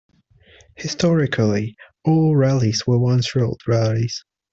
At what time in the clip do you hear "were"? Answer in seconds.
2.87-2.97